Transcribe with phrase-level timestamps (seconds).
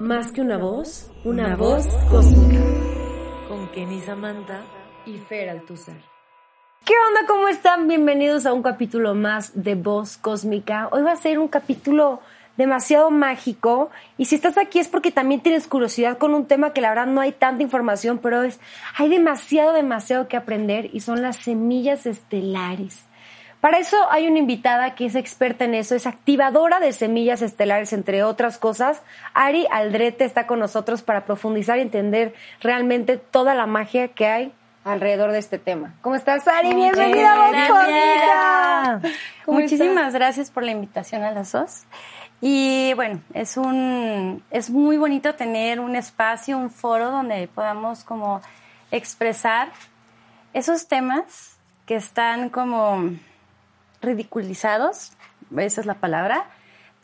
[0.00, 2.64] Más que una voz, una, voz cósmica.
[3.48, 4.62] Con Kenny Samantha
[5.04, 5.96] y Fer Altuzar.
[6.86, 7.26] ¿Qué onda?
[7.26, 7.86] ¿Cómo están?
[7.86, 10.88] Bienvenidos a un capítulo más de Voz Cósmica.
[10.90, 12.20] Hoy va a ser un capítulo
[12.56, 16.80] demasiado mágico y si estás aquí es porque también tienes curiosidad con un tema que
[16.80, 18.60] la verdad no hay tanta información, pero es
[18.96, 23.07] hay demasiado demasiado que aprender y son las semillas estelares.
[23.60, 27.92] Para eso hay una invitada que es experta en eso, es activadora de semillas estelares,
[27.92, 29.02] entre otras cosas.
[29.34, 34.52] Ari Aldrete está con nosotros para profundizar y entender realmente toda la magia que hay
[34.84, 35.94] alrededor de este tema.
[36.02, 36.72] ¿Cómo estás, Ari?
[36.72, 39.12] Bienvenida a Voz
[39.46, 41.82] Muchísimas gracias por la invitación a las dos.
[42.40, 48.40] Y bueno, es un es muy bonito tener un espacio, un foro donde podamos como
[48.92, 49.70] expresar
[50.54, 53.10] esos temas que están como
[54.00, 55.12] ridiculizados,
[55.56, 56.46] esa es la palabra,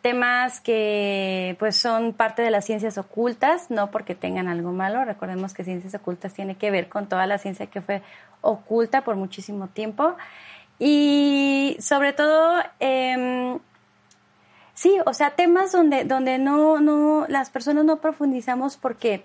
[0.03, 5.55] temas que pues son parte de las ciencias ocultas, no porque tengan algo malo, recordemos
[5.55, 8.03] que ciencias ocultas tiene que ver con toda la ciencia que fue
[8.43, 10.15] oculta por muchísimo tiempo.
[10.79, 13.59] Y sobre todo eh,
[14.75, 19.25] sí, o sea, temas donde, donde no, no, las personas no profundizamos porque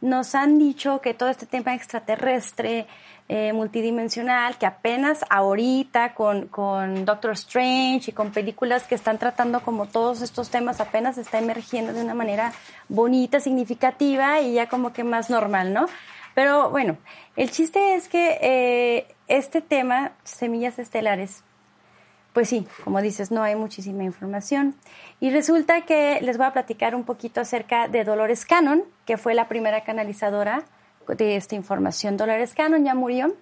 [0.00, 2.86] nos han dicho que todo este tema extraterrestre,
[3.28, 9.62] eh, multidimensional que apenas ahorita con, con Doctor Strange y con películas que están tratando
[9.62, 12.52] como todos estos temas apenas está emergiendo de una manera
[12.88, 15.86] bonita, significativa y ya como que más normal, ¿no?
[16.34, 16.98] Pero bueno,
[17.34, 21.42] el chiste es que eh, este tema, semillas estelares,
[22.36, 24.74] pues sí, como dices, no hay muchísima información.
[25.20, 29.32] Y resulta que les voy a platicar un poquito acerca de Dolores Cannon, que fue
[29.32, 30.62] la primera canalizadora
[31.08, 32.18] de esta información.
[32.18, 33.34] Dolores Cannon ya murió,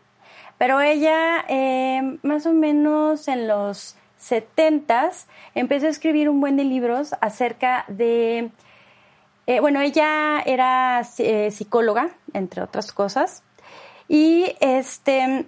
[0.58, 5.10] pero ella eh, más o menos en los 70
[5.56, 8.52] empezó a escribir un buen de libros acerca de,
[9.48, 13.42] eh, bueno, ella era eh, psicóloga, entre otras cosas,
[14.06, 15.46] y este,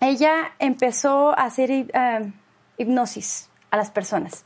[0.00, 1.70] ella empezó a hacer
[2.78, 4.44] hipnosis a las personas.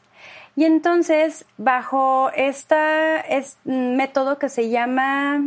[0.54, 2.76] Y entonces, bajo este
[3.64, 5.44] método que se llama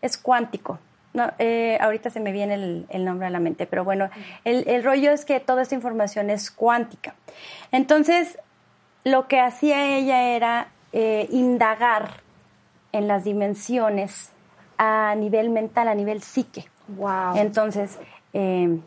[0.00, 0.78] es cuántico.
[1.12, 4.08] No, eh, ahorita se me viene el, nombre a la mente, pero bueno,
[4.44, 7.14] el, rollo es que toda esta información es cuántica.
[7.72, 8.38] Entonces,
[9.04, 12.20] lo que hacía ella era eh, indagar
[12.92, 14.30] en las dimensiones
[14.76, 16.66] a nivel mental, a nivel psique.
[16.88, 17.36] Wow.
[17.36, 17.98] Entonces,
[18.32, 18.78] eh,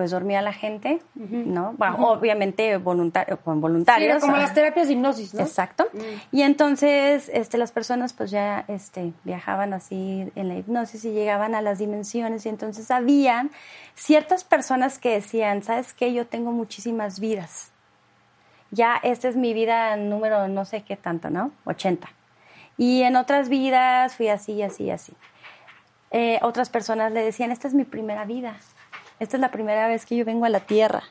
[0.00, 1.76] pues dormía la gente, ¿no?
[1.98, 4.14] obviamente voluntario, con voluntarios.
[4.14, 5.42] Sí, como las terapias de hipnosis, ¿no?
[5.42, 5.90] Exacto.
[5.92, 5.98] Mm.
[6.36, 11.54] Y entonces, este, las personas pues ya, este, viajaban así en la hipnosis y llegaban
[11.54, 13.50] a las dimensiones y entonces habían
[13.94, 16.14] ciertas personas que decían, ¿sabes qué?
[16.14, 17.70] Yo tengo muchísimas vidas.
[18.70, 21.52] Ya esta es mi vida número no sé qué tanto, ¿no?
[21.66, 22.08] 80.
[22.78, 25.12] Y en otras vidas fui así, así, así.
[26.10, 28.56] Eh, otras personas le decían, esta es mi primera vida
[29.20, 31.04] esta es la primera vez que yo vengo a la tierra.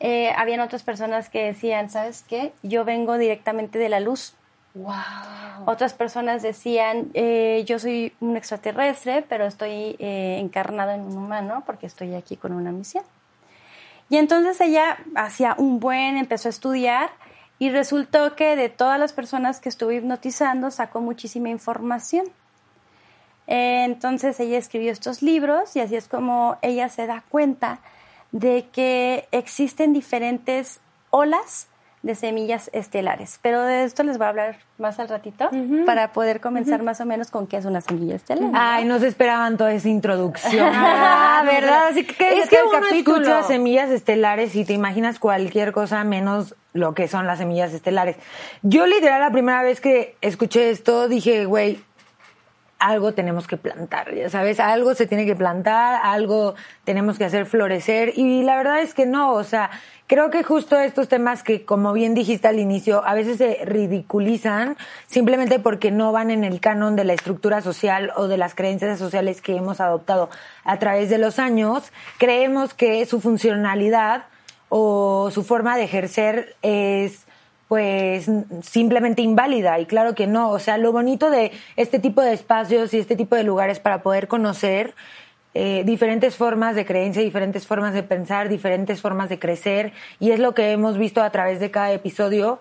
[0.00, 2.52] Eh, habían otras personas que decían, ¿sabes qué?
[2.62, 4.34] Yo vengo directamente de la luz.
[4.74, 4.92] Wow.
[5.64, 11.62] Otras personas decían, eh, yo soy un extraterrestre, pero estoy eh, encarnado en un humano
[11.64, 13.04] porque estoy aquí con una misión.
[14.10, 17.10] Y entonces ella hacía un buen, empezó a estudiar
[17.58, 22.26] y resultó que de todas las personas que estuve hipnotizando sacó muchísima información.
[23.46, 27.80] Entonces ella escribió estos libros y así es como ella se da cuenta
[28.32, 30.80] de que existen diferentes
[31.10, 31.68] olas
[32.06, 33.38] de semillas estelares.
[33.42, 35.50] Pero de esto les voy a hablar más al ratito
[35.84, 38.50] para poder comenzar más o menos con qué es una semilla estelar.
[38.54, 40.70] Ay, no se esperaban toda esa introducción.
[40.72, 41.88] ah, ¿verdad?
[41.88, 46.54] Así que es que el capítulo escucha semillas estelares y te imaginas cualquier cosa menos
[46.74, 48.16] lo que son las semillas estelares.
[48.62, 51.80] Yo literal la primera vez que escuché esto dije, güey,
[52.78, 57.46] algo tenemos que plantar, ya sabes, algo se tiene que plantar, algo tenemos que hacer
[57.46, 59.70] florecer y la verdad es que no, o sea,
[60.06, 64.76] creo que justo estos temas que como bien dijiste al inicio, a veces se ridiculizan
[65.06, 68.98] simplemente porque no van en el canon de la estructura social o de las creencias
[68.98, 70.28] sociales que hemos adoptado
[70.64, 74.24] a través de los años, creemos que su funcionalidad
[74.68, 77.25] o su forma de ejercer es
[77.68, 78.30] pues
[78.62, 82.94] simplemente inválida y claro que no, o sea, lo bonito de este tipo de espacios
[82.94, 84.94] y este tipo de lugares para poder conocer
[85.54, 90.38] eh, diferentes formas de creencia, diferentes formas de pensar, diferentes formas de crecer y es
[90.38, 92.60] lo que hemos visto a través de cada episodio,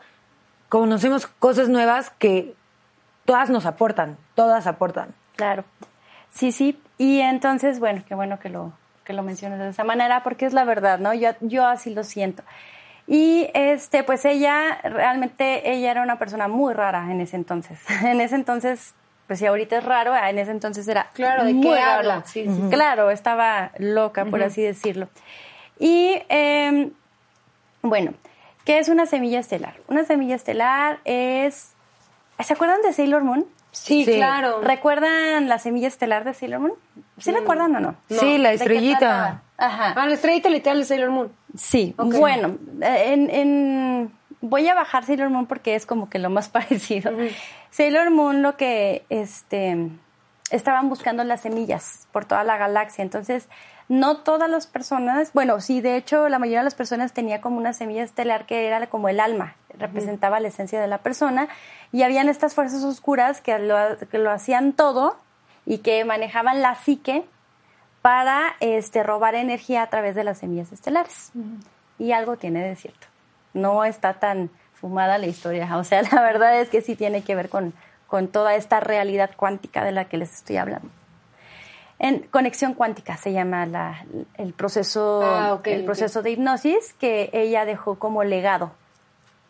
[0.70, 2.56] conocemos cosas nuevas que
[3.26, 5.14] todas nos aportan, todas aportan.
[5.36, 5.66] Claro,
[6.32, 8.72] sí, sí, y entonces, bueno, qué bueno que lo,
[9.04, 11.14] que lo menciones de esa manera porque es la verdad, ¿no?
[11.14, 12.44] Yo, yo así lo siento.
[13.08, 17.80] Y este, pues ella, realmente ella era una persona muy rara en ese entonces.
[18.04, 18.94] en ese entonces,
[19.28, 22.00] pues si ahorita es raro, en ese entonces era claro, ¿de muy qué raro.
[22.00, 22.24] habla?
[22.26, 25.08] Sí, Claro, estaba loca, por así decirlo.
[25.80, 26.92] Y em,
[27.82, 28.14] bueno,
[28.64, 29.76] ¿qué es una semilla estelar?
[29.88, 31.74] Una semilla estelar es...
[32.40, 33.46] ¿Se acuerdan de Sailor Moon?
[33.72, 34.62] Sí, claro.
[34.62, 36.74] ¿Recuerdan la semilla estelar de Sailor Moon?
[37.18, 37.96] ¿Sí la recuerdan o no?
[38.10, 39.42] Sí, la ¿De qué estrellita.
[39.58, 39.94] Ajá.
[39.96, 41.32] Ah, la estrellita literal de Sailor Moon.
[41.56, 44.12] Sí, bueno, en, en-
[44.42, 47.12] voy a bajar Sailor Moon porque es como que lo más parecido.
[47.72, 49.90] Sailor Moon lo que este
[50.52, 53.48] estaban buscando las semillas por toda la galaxia, entonces
[53.88, 57.58] no todas las personas, bueno, sí, de hecho la mayoría de las personas tenía como
[57.58, 61.48] una semilla estelar que era como el alma, representaba la esencia de la persona
[61.92, 63.76] y habían estas fuerzas oscuras que lo,
[64.12, 65.18] que lo hacían todo
[65.66, 67.24] y que manejaban la psique
[68.06, 71.32] para este, robar energía a través de las semillas estelares.
[71.98, 73.08] Y algo tiene de cierto.
[73.56, 75.68] No está tan fumada la historia.
[75.78, 77.74] O sea, la verdad es que sí tiene que ver con,
[78.06, 80.88] con toda esta realidad cuántica de la que les estoy hablando.
[81.98, 84.06] En conexión cuántica se llama la-
[84.38, 88.72] el proceso, Ah, el proceso de hipnosis que ella dejó como legado.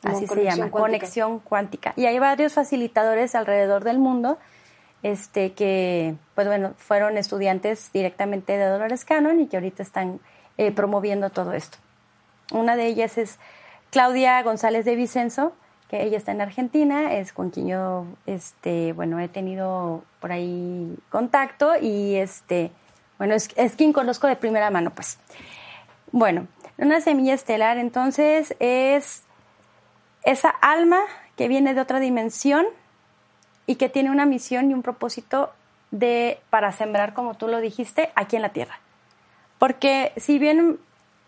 [0.01, 0.79] Como Así se llama, cuántica.
[0.79, 1.91] conexión cuántica.
[1.97, 4.37] Y hay varios facilitadores alrededor del mundo
[5.03, 10.19] este, que, pues bueno, fueron estudiantes directamente de Dolores Cannon y que ahorita están
[10.57, 11.77] eh, promoviendo todo esto.
[12.51, 13.39] Una de ellas es
[13.91, 15.53] Claudia González de Vicenzo,
[15.89, 20.97] que ella está en Argentina, es con quien yo, este, bueno, he tenido por ahí
[21.09, 22.71] contacto y, este,
[23.17, 25.19] bueno, es, es quien conozco de primera mano, pues.
[26.11, 26.47] Bueno,
[26.77, 29.23] una semilla estelar entonces es
[30.23, 30.99] esa alma
[31.37, 32.65] que viene de otra dimensión
[33.67, 35.51] y que tiene una misión y un propósito
[35.91, 38.79] de para sembrar, como tú lo dijiste, aquí en la tierra.
[39.57, 40.77] Porque si bien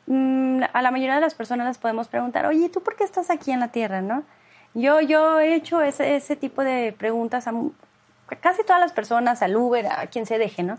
[0.07, 3.29] mm, a la mayoría de las personas les podemos preguntar, oye, ¿tú por qué estás
[3.29, 4.23] aquí en la tierra, no?
[4.73, 7.53] Yo, yo he hecho ese, ese tipo de preguntas a,
[8.41, 10.77] casi todas las personas, al Uber, a quien se deje, ¿no?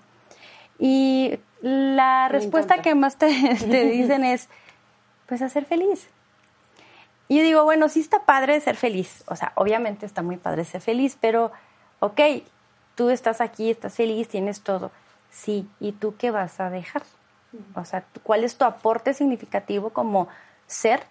[0.79, 2.83] Y la Me respuesta encanta.
[2.91, 3.27] que más te,
[3.59, 4.49] te dicen es,
[5.27, 6.09] pues a ser feliz.
[7.29, 9.23] Y yo digo, bueno, sí está padre ser feliz.
[9.27, 11.53] O sea, obviamente está muy padre ser feliz, pero,
[12.01, 12.21] ok,
[12.95, 14.91] tú estás aquí, estás feliz, tienes todo.
[15.31, 17.03] Sí, ¿y tú qué vas a dejar?
[17.75, 20.29] O sea, ¿cuál es tu aporte significativo como
[20.67, 21.03] ser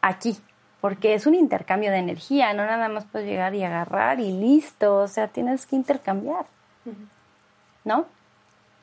[0.00, 0.36] aquí?
[0.80, 4.96] Porque es un intercambio de energía, no nada más puedes llegar y agarrar y listo.
[4.98, 6.46] O sea, tienes que intercambiar.
[7.84, 8.06] ¿No?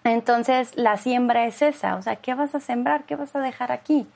[0.03, 1.95] Entonces, la siembra es esa.
[1.95, 3.05] O sea, ¿qué vas a sembrar?
[3.05, 4.07] ¿Qué vas a dejar aquí?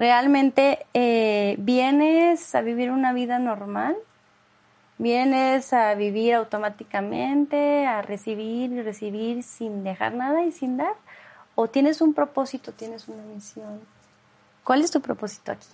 [0.00, 3.94] ¿Realmente eh, vienes a vivir una vida normal?
[4.96, 10.94] ¿Vienes a vivir automáticamente, a recibir y recibir sin dejar nada y sin dar?
[11.54, 13.78] ¿O tienes un propósito, tienes una misión?
[14.64, 15.68] ¿Cuál es tu propósito aquí?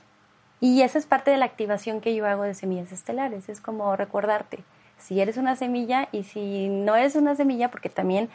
[0.58, 3.48] Y esa es parte de la activación que yo hago de semillas estelares.
[3.48, 4.64] Es como recordarte
[4.98, 8.28] si eres una semilla y si no eres una semilla, porque también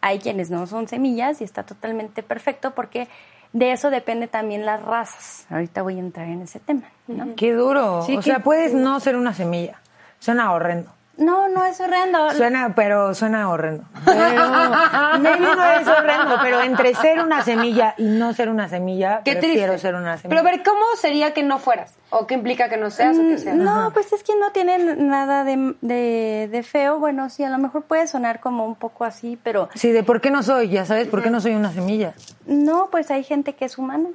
[0.00, 3.08] hay quienes no son semillas y está totalmente perfecto porque
[3.56, 5.46] de eso depende también las razas.
[5.48, 6.82] Ahorita voy a entrar en ese tema.
[7.06, 7.34] ¿no?
[7.36, 8.02] Qué duro.
[8.02, 9.80] Sí, o qué sea, puedes no ser una semilla.
[10.18, 10.90] Suena horrendo.
[11.18, 12.30] No, no es horrendo.
[12.32, 13.84] Suena, pero suena horrendo.
[14.04, 14.46] Pero,
[15.18, 19.72] no es horrendo, pero entre ser una semilla y no ser una semilla, Qué prefiero
[19.72, 19.78] triste.
[19.88, 20.28] ser una semilla.
[20.28, 21.94] Pero a ver, ¿cómo sería que no fueras?
[22.10, 23.56] ¿O qué implica que no seas o que seas?
[23.56, 26.98] Mm, No, pues es que no tiene nada de, de, de feo.
[26.98, 30.20] Bueno, sí, a lo mejor puede sonar como un poco así, pero Sí, de por
[30.20, 32.12] qué no soy, ya sabes, por qué no soy una semilla.
[32.46, 34.10] no, pues hay gente que es humana.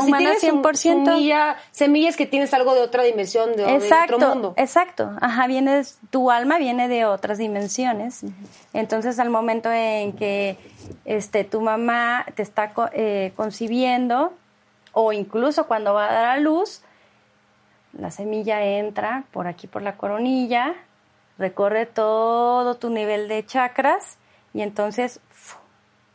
[0.00, 1.04] Si Humana tienes un- 100%.
[1.04, 4.54] semilla, semillas que tienes algo de otra dimensión, de, de Exacto, otro mundo.
[4.56, 5.10] exacto.
[5.20, 8.22] Ajá, vienes, tu alma viene de otras dimensiones.
[8.72, 10.56] Entonces, al momento en que
[11.04, 14.32] este, tu mamá te está eh, concibiendo,
[14.92, 16.82] o incluso cuando va a dar a luz,
[17.92, 20.74] la semilla entra por aquí, por la coronilla,
[21.38, 24.18] recorre todo tu nivel de chakras
[24.52, 25.20] y entonces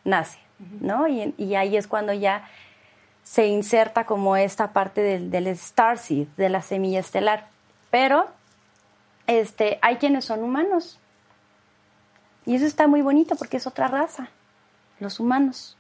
[0.04, 0.40] nace,
[0.82, 1.08] ¿no?
[1.08, 2.48] Y, y ahí es cuando ya
[3.30, 7.46] se inserta como esta parte del, del starseed, de la semilla estelar.
[7.92, 8.26] Pero
[9.28, 10.98] este, hay quienes son humanos.
[12.48, 14.30] Y eso está muy bonito porque es otra raza,
[15.00, 15.78] los humanos.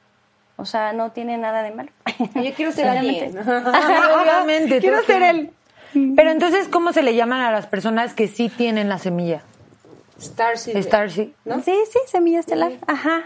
[0.57, 1.89] O sea, no tiene nada de malo.
[2.35, 3.39] Yo quiero ser Realmente.
[3.39, 3.49] alguien.
[4.21, 4.79] Obviamente.
[4.79, 5.49] Quiero ¿por qué ser.
[6.15, 9.41] Pero entonces, ¿cómo se le llaman a las personas que sí tienen la semilla?
[10.21, 10.83] Starseed.
[10.83, 11.29] Starseed.
[11.45, 11.63] ¿no?
[11.63, 12.73] Sí, sí, semilla estelar.
[12.85, 13.23] Ajá.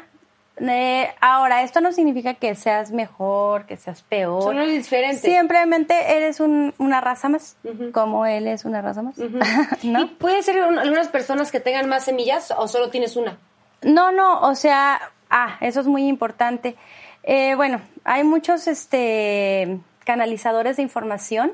[0.57, 4.43] Eh, ahora, esto no significa que seas mejor, que seas peor.
[4.43, 5.21] Son diferentes.
[5.21, 7.57] Simplemente eres una raza más,
[7.91, 9.15] como él es una raza más.
[9.81, 13.37] ¿Y puede ser algunas personas que tengan más semillas o solo tienes una?
[13.81, 16.75] No, no, o sea, ah, eso es muy importante.
[17.23, 21.53] Eh, bueno, hay muchos este, canalizadores de información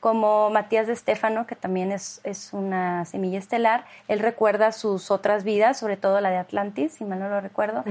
[0.00, 3.84] como Matías de Estéfano, que también es, es, una semilla estelar.
[4.08, 7.84] Él recuerda sus otras vidas, sobre todo la de Atlantis, si mal no lo recuerdo.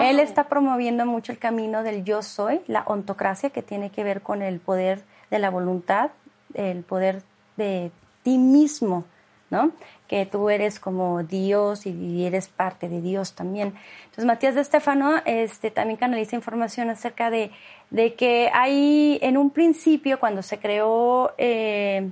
[0.00, 4.22] Él está promoviendo mucho el camino del yo soy, la ontocracia, que tiene que ver
[4.22, 6.10] con el poder de la voluntad,
[6.54, 7.22] el poder
[7.56, 7.90] de
[8.22, 9.04] ti mismo,
[9.50, 9.72] ¿no?
[10.08, 13.74] Que tú eres como Dios y eres parte de Dios también.
[14.04, 17.50] Entonces, Matías de Estéfano este, también canaliza información acerca de
[17.90, 22.10] de que hay en un principio, cuando se creó eh,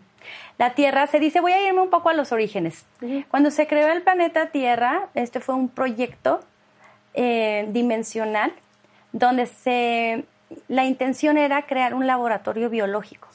[0.59, 2.85] la Tierra, se dice, voy a irme un poco a los orígenes.
[3.29, 6.41] Cuando se creó el planeta Tierra, este fue un proyecto
[7.15, 8.53] eh, dimensional
[9.13, 10.25] donde se,
[10.69, 13.29] la intención era crear un laboratorio biológico.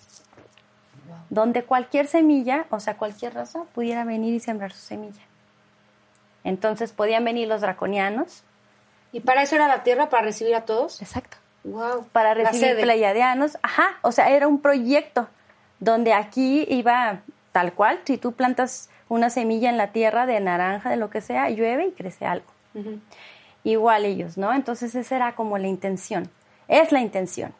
[1.29, 5.21] Donde cualquier semilla, o sea, cualquier raza, pudiera venir y sembrar su semilla.
[6.43, 8.43] Entonces podían venir los draconianos.
[9.11, 11.01] ¿Y para eso era la Tierra, para recibir a todos?
[11.01, 11.37] Exacto
[12.11, 13.57] para recibir pleiadianos.
[13.61, 15.27] Ajá, o sea, era un proyecto
[15.79, 17.21] donde aquí iba
[17.51, 21.21] tal cual, si tú plantas una semilla en la tierra de naranja, de lo que
[21.21, 22.45] sea, llueve y crece algo.
[23.63, 24.53] Igual ellos, ¿no?
[24.53, 26.29] Entonces esa era como la intención,
[26.67, 27.53] es la intención.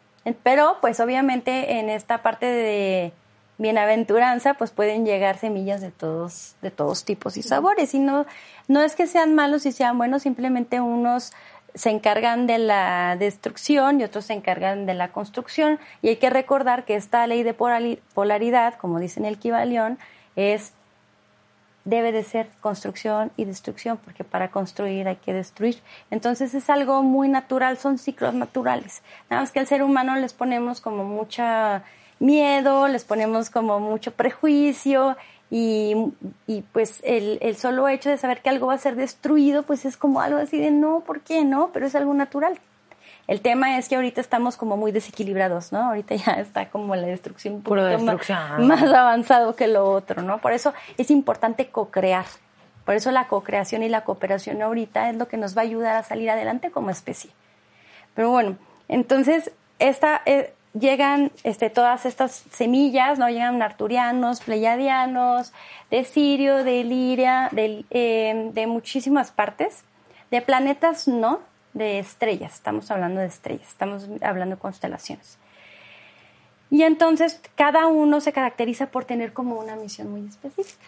[0.44, 3.14] Pero pues obviamente en esta parte de
[3.60, 7.94] bienaventuranza pues pueden llegar semillas de todos, de todos tipos y sabores.
[7.94, 8.25] Y no,
[8.68, 11.34] no es que sean malos y sean buenos, simplemente unos
[11.75, 15.80] se encargan de la destrucción y otros se encargan de la construcción.
[16.01, 20.00] Y hay que recordar que esta ley de polaridad, como dice en el Kibalión,
[20.36, 20.74] es
[21.86, 25.82] debe de ser construcción y destrucción, porque para construir hay que destruir.
[26.12, 29.01] Entonces es algo muy natural, son ciclos naturales.
[29.30, 31.84] Nada más que al ser humano les ponemos como mucha
[32.20, 35.18] miedo, les ponemos como mucho prejuicio
[35.50, 35.96] y,
[36.46, 39.86] y pues el, el, solo hecho de saber que algo va a ser destruido, pues
[39.86, 41.72] es como algo así de no, ¿por qué no?
[41.74, 42.60] Pero es algo natural.
[43.30, 45.82] El tema es que ahorita estamos como muy desequilibrados, ¿no?
[45.82, 48.68] Ahorita ya está como la destrucción un destrucción.
[48.68, 50.40] Más, avanzado que lo otro, ¿no?
[50.40, 52.26] Por eso es importante co-crear.
[52.86, 55.96] Por eso la co-creación y la cooperación ahorita es lo que nos va a ayudar
[55.96, 57.30] a salir adelante como especie.
[58.16, 58.58] Pero bueno,
[58.88, 63.30] entonces esta, eh, llegan este, todas estas semillas, ¿no?
[63.30, 65.54] Llegan arturianos, pleiadianos,
[65.90, 69.84] de Sirio, de Iliria, de, eh, de muchísimas partes.
[70.32, 71.40] De planetas no,
[71.74, 75.40] de estrellas, estamos hablando de estrellas, estamos hablando de constelaciones.
[76.70, 80.86] Y entonces cada uno se caracteriza por tener como una misión muy específica.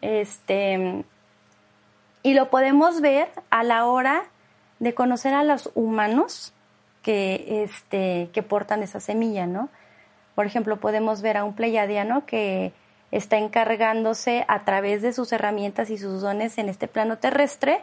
[0.00, 1.04] Este,
[2.22, 4.24] y lo podemos ver a la hora
[4.80, 6.52] de conocer a los humanos
[7.08, 9.70] que, este, que portan esa semilla, ¿no?
[10.34, 12.74] Por ejemplo, podemos ver a un pleiadiano que
[13.10, 17.80] está encargándose a través de sus herramientas y sus dones en este plano terrestre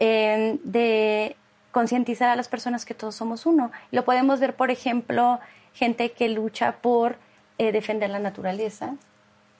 [0.00, 1.36] de
[1.70, 3.70] concientizar a las personas que todos somos uno.
[3.92, 5.38] Lo podemos ver, por ejemplo,
[5.72, 7.18] gente que lucha por
[7.58, 8.96] eh, defender la naturaleza,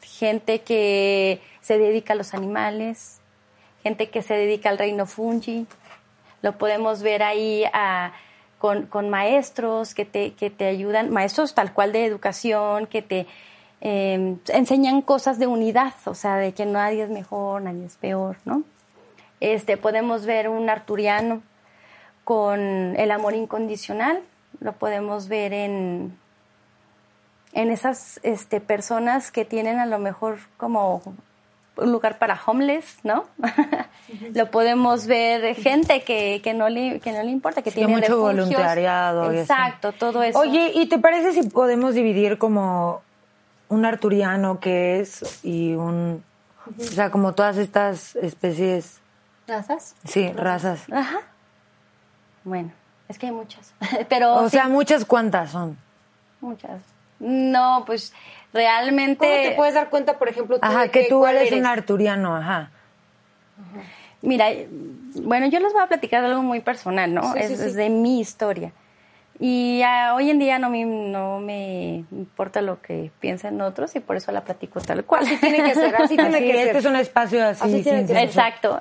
[0.00, 3.20] gente que se dedica a los animales,
[3.84, 5.68] gente que se dedica al reino fungi.
[6.42, 8.12] Lo podemos ver ahí a
[8.62, 13.26] con, maestros que te, que te ayudan, maestros tal cual de educación, que te
[13.80, 18.36] em, enseñan cosas de unidad, o sea, de que nadie es mejor, nadie es peor,
[18.44, 18.62] ¿no?
[19.40, 21.42] Este, podemos ver un arturiano
[22.22, 24.20] con el amor incondicional,
[24.60, 26.16] lo podemos ver en,
[27.54, 31.02] en esas este, personas que tienen a lo mejor como
[31.76, 33.24] un lugar para homeless, ¿no?
[34.34, 38.18] Lo podemos ver gente que, que, no, le, que no le importa, que tiene mucho
[38.18, 39.32] voluntariado.
[39.32, 40.38] Exacto, todo eso.
[40.38, 43.02] Oye, ¿y te parece si podemos dividir como
[43.68, 46.22] un arturiano que es y un...
[46.78, 49.00] O sea, como todas estas especies...
[49.48, 49.96] ¿Razas?
[50.04, 50.84] Sí, razas.
[50.92, 51.20] Ajá.
[52.44, 52.70] Bueno,
[53.08, 53.72] es que hay muchas.
[54.08, 55.76] Pero o sea, muchas cuántas son.
[56.40, 56.80] Muchas.
[57.18, 58.12] No, pues
[58.52, 59.26] realmente...
[59.26, 62.70] ¿Cómo te puedes dar cuenta, por ejemplo, tú Ajá, que, tú eres, un arturiano, ajá.
[64.22, 64.46] Mira,
[65.22, 67.34] bueno, yo les voy a platicar algo muy personal, ¿no?
[67.34, 68.72] es, de mi historia.
[69.40, 69.82] Y
[70.14, 74.30] hoy en día no me, no me importa lo que piensen otros y por eso
[74.30, 75.24] la platico tal cual.
[75.24, 76.66] Así tiene que ser, así tiene que ser.
[76.68, 77.82] Este es un espacio así.
[77.86, 78.80] Exacto.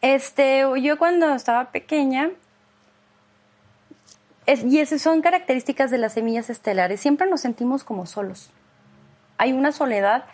[0.00, 2.30] Este, yo cuando estaba pequeña,
[4.46, 8.50] y esas son características de las semillas estelares, siempre nos sentimos como solos.
[9.38, 10.24] Hay una soledad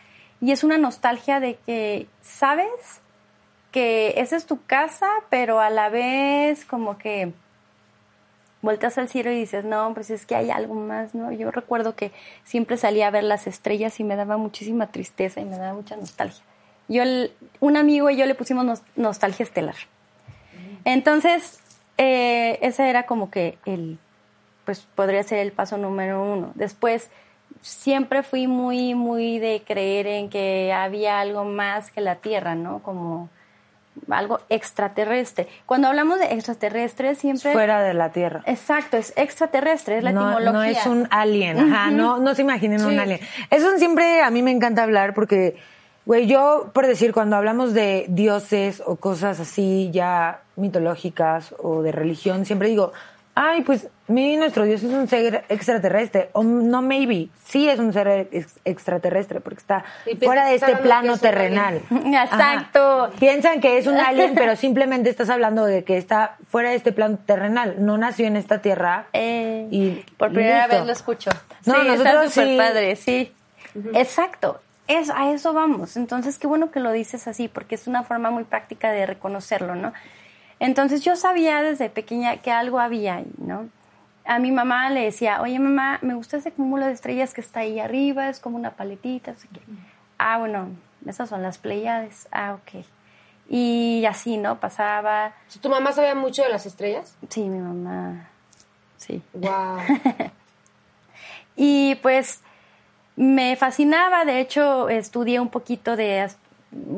[0.40, 3.00] y es una nostalgia de que sabes
[3.72, 7.32] que esa es tu casa, pero a la vez como que
[8.62, 11.32] vueltas al cielo y dices, no, pues es que hay algo más, ¿no?
[11.32, 12.12] Yo recuerdo que
[12.44, 15.96] siempre salía a ver las estrellas y me daba muchísima tristeza y me daba mucha
[15.96, 16.44] nostalgia.
[16.88, 17.02] Yo,
[17.60, 19.76] un amigo y yo le pusimos nostalgia estelar.
[20.84, 21.60] Entonces,
[21.98, 23.98] eh, ese era como que el,
[24.64, 26.52] pues podría ser el paso número uno.
[26.54, 27.10] Después,
[27.62, 32.80] siempre fui muy, muy de creer en que había algo más que la Tierra, ¿no?
[32.80, 33.28] Como
[34.08, 35.48] algo extraterrestre.
[35.66, 37.52] Cuando hablamos de extraterrestre, siempre...
[37.52, 38.42] Fuera de la Tierra.
[38.46, 40.52] Exacto, es extraterrestre, es la no, etimología.
[40.52, 43.20] No es un alien, ajá, no, no se imaginen un alien.
[43.50, 45.56] Eso siempre a mí me encanta hablar porque,
[46.06, 51.92] güey, yo, por decir, cuando hablamos de dioses o cosas así ya mitológicas o de
[51.92, 52.92] religión, siempre digo,
[53.34, 56.30] ay, pues mi nuestro Dios es un ser extraterrestre.
[56.32, 58.28] O no, maybe, sí es un ser
[58.64, 59.84] extraterrestre porque está
[60.22, 61.80] fuera de este plano terrenal.
[61.90, 63.10] Exacto.
[63.18, 66.92] Piensan que es un alien, pero simplemente estás hablando de que está fuera de este
[66.92, 67.76] plano terrenal.
[67.78, 69.06] No nació en esta tierra.
[69.12, 71.30] Eh, y por primera vez lo escucho.
[71.64, 73.32] No, sí, nosotros está súper padre, sí.
[73.94, 74.60] Exacto.
[74.88, 75.96] Es, a eso vamos.
[75.96, 79.76] Entonces, qué bueno que lo dices así, porque es una forma muy práctica de reconocerlo,
[79.76, 79.92] ¿no?
[80.58, 83.68] Entonces yo sabía desde pequeña que algo había ahí, ¿no?
[84.30, 87.60] A mi mamá le decía, oye mamá, me gusta ese cúmulo de estrellas que está
[87.60, 89.32] ahí arriba, es como una paletita.
[89.32, 89.60] Así que,
[90.18, 90.68] ah, bueno,
[91.04, 92.28] esas son las Pleiades.
[92.30, 92.84] Ah, ok.
[93.48, 94.60] Y así, ¿no?
[94.60, 95.32] Pasaba.
[95.60, 97.16] ¿Tu mamá sabía mucho de las estrellas?
[97.28, 98.28] Sí, mi mamá.
[98.98, 99.20] Sí.
[99.32, 99.80] Wow.
[101.56, 102.40] y pues
[103.16, 106.30] me fascinaba, de hecho, estudié un poquito de,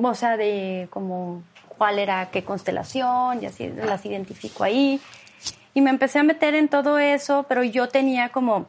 [0.03, 1.43] o sea, de como
[1.79, 5.01] cuál era qué constelación y así las identifico ahí.
[5.75, 8.67] Y me empecé a meter en todo eso, pero yo tenía como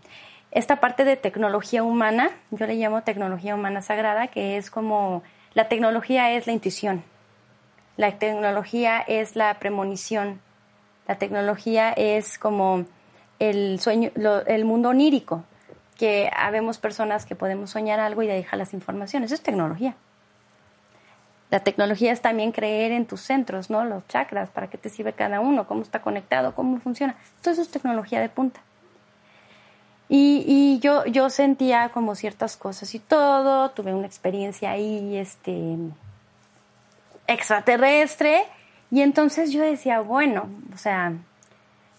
[0.51, 5.67] esta parte de tecnología humana, yo le llamo tecnología humana sagrada, que es como la
[5.67, 7.03] tecnología es la intuición,
[7.97, 10.41] la tecnología es la premonición,
[11.07, 12.85] la tecnología es como
[13.39, 14.11] el sueño,
[14.45, 15.43] el mundo onírico,
[15.97, 19.95] que habemos personas que podemos soñar algo y dejar las informaciones, eso es tecnología.
[21.53, 23.85] La tecnología es también creer en tus centros, ¿no?
[23.85, 27.15] Los chakras, para qué te sirve cada uno, cómo está conectado, cómo funciona.
[27.43, 28.59] Todo eso es tecnología de punta.
[30.09, 35.77] Y, y yo, yo sentía como ciertas cosas y todo, tuve una experiencia ahí, este,
[37.27, 38.45] extraterrestre,
[38.89, 41.13] y entonces yo decía, bueno, o sea,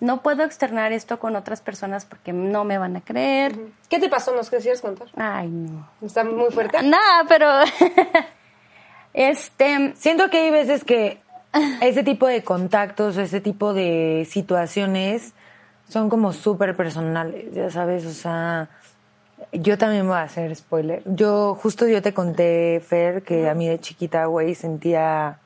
[0.00, 3.56] no puedo externar esto con otras personas porque no me van a creer.
[3.88, 4.34] ¿Qué te pasó?
[4.34, 5.06] ¿Nos quisieras contar?
[5.14, 5.88] Ay, no.
[6.02, 6.82] ¿Está muy fuerte?
[6.82, 7.48] Nada, pero
[9.14, 11.20] Este, siento que hay veces que
[11.80, 15.32] ese tipo de contactos, ese tipo de situaciones
[15.88, 18.68] son como súper personales, ya sabes, o sea,
[19.52, 21.02] yo también voy a hacer spoiler.
[21.06, 25.38] Yo, justo yo te conté, Fer, que a mí de chiquita, güey, sentía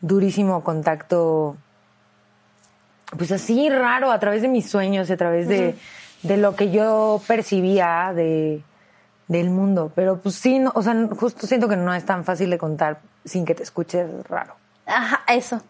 [0.00, 1.56] durísimo contacto,
[3.16, 5.74] pues así raro, a través de mis sueños, a través de,
[6.22, 8.62] de lo que yo percibía, de
[9.28, 9.92] del mundo.
[9.94, 13.00] Pero pues sí, no, o sea, justo siento que no es tan fácil de contar
[13.24, 14.54] sin que te escuches raro.
[14.86, 15.60] Ajá, eso.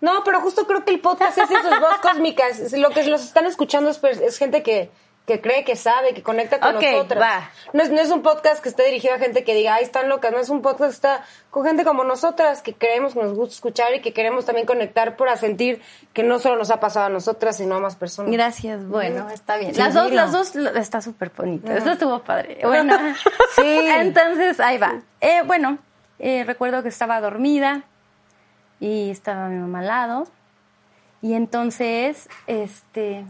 [0.00, 2.72] No, pero justo creo que el podcast es esas voz cósmicas.
[2.78, 4.90] Lo que los están escuchando es, pues, es gente que
[5.26, 7.24] que cree que sabe, que conecta con nosotros.
[7.72, 10.08] No es, no es un podcast que esté dirigido a gente que diga, ay, están
[10.08, 13.32] locas, no es un podcast que está con gente como nosotras, que queremos, que nos
[13.32, 15.80] gusta escuchar y que queremos también conectar para sentir
[16.12, 18.32] que no solo nos ha pasado a nosotras, sino a más personas.
[18.32, 19.72] Gracias, bueno, está bien.
[19.76, 21.72] las dos, las dos, está súper bonito.
[21.72, 22.58] Eso estuvo padre.
[22.62, 22.94] Bueno,
[23.56, 23.62] sí.
[23.64, 25.00] Entonces, ahí va.
[25.22, 25.78] Eh, bueno,
[26.18, 27.84] eh, recuerdo que estaba dormida
[28.78, 30.26] y estaba mi mamá al lado.
[31.22, 33.24] Y entonces, este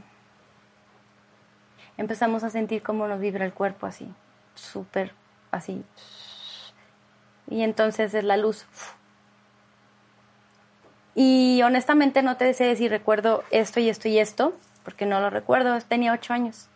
[1.96, 4.09] empezamos a sentir cómo nos vibra el cuerpo así,
[4.54, 5.12] súper
[5.50, 5.85] así.
[7.48, 8.66] Y entonces es la luz.
[11.14, 15.30] Y honestamente no te sé si recuerdo esto y esto y esto, porque no lo
[15.30, 16.68] recuerdo, tenía ocho años.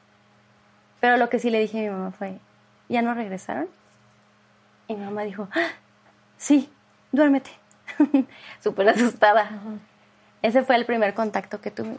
[1.00, 2.38] Pero lo que sí le dije a mi mamá fue,
[2.88, 3.68] ¿ya no regresaron?
[4.86, 5.68] Y mi mamá dijo, ¡Ah!
[6.36, 6.70] sí,
[7.12, 7.50] duérmete.
[8.62, 9.50] Súper asustada.
[10.42, 11.96] Ese fue el primer contacto que tuve.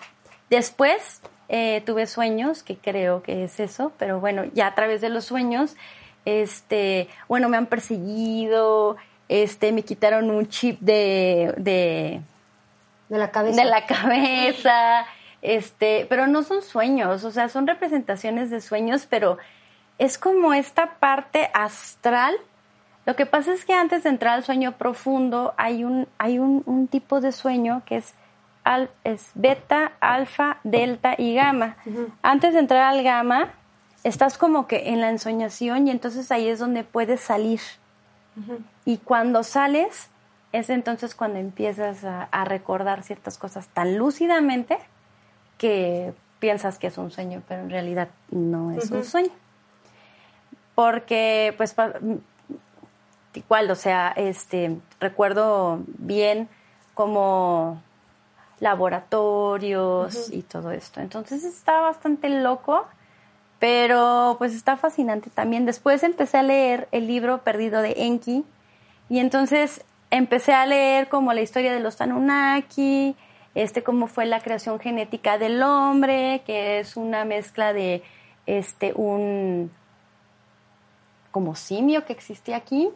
[0.49, 5.09] Después eh, tuve sueños, que creo que es eso, pero bueno, ya a través de
[5.09, 5.75] los sueños,
[6.23, 8.97] este, bueno, me han perseguido,
[9.29, 12.21] este, me quitaron un chip de, de,
[13.09, 13.63] de la cabeza.
[13.63, 15.05] De la cabeza,
[15.41, 19.39] este, pero no son sueños, o sea, son representaciones de sueños, pero
[19.97, 22.35] es como esta parte astral.
[23.05, 26.61] Lo que pasa es que antes de entrar al sueño profundo hay un, hay un,
[26.67, 28.13] un tipo de sueño que es
[29.03, 31.77] es beta, alfa, delta y gamma.
[32.21, 33.53] Antes de entrar al gamma,
[34.03, 37.61] estás como que en la ensoñación y entonces ahí es donde puedes salir.
[38.85, 40.09] Y cuando sales,
[40.51, 44.77] es entonces cuando empiezas a, recordar ciertas cosas tan lúcidamente
[45.57, 49.31] que piensas que es un sueño, pero en realidad no es un sueño.
[50.73, 51.75] Porque, pues,
[53.33, 56.47] igual, o sea, este, recuerdo bien
[56.93, 57.81] como
[58.59, 61.01] laboratorios y todo esto.
[61.01, 62.85] Entonces está bastante loco
[63.59, 65.65] pero pues está fascinante también.
[65.65, 68.45] Después empecé a leer el libro Perdido de Enki
[69.09, 73.15] y entonces empecé a leer como la historia de los Anunnaki,
[73.55, 78.01] este cómo fue la creación genética del hombre, que es una mezcla de
[78.45, 79.71] este un
[81.31, 82.89] como simio que existía aquí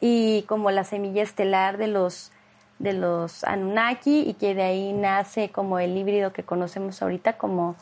[0.00, 2.30] y como la semilla estelar de los
[2.78, 7.76] de los Anunnaki y que de ahí nace como el híbrido que conocemos ahorita como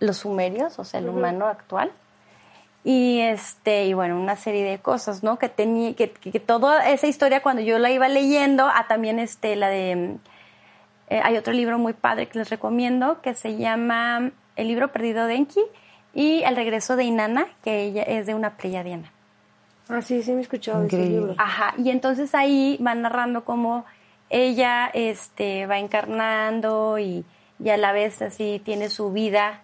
[0.00, 1.92] los sumerios, o sea, el humano actual.
[2.84, 5.38] Y este, y bueno, una serie de cosas, ¿no?
[5.38, 9.54] Que tenía, que, que, toda esa historia cuando yo la iba leyendo, ah, también este,
[9.54, 10.16] la de,
[11.08, 15.26] eh, hay otro libro muy padre que les recomiendo, que se llama El libro perdido
[15.26, 15.60] de Enki
[16.14, 19.12] y El regreso de Inanna, que ella es de una diana
[19.88, 21.34] Ah, sí, sí me he escuchado ese libro.
[21.36, 23.84] Ajá, y entonces ahí va narrando cómo
[24.32, 27.24] ella este, va encarnando y,
[27.62, 29.60] y a la vez así tiene su vida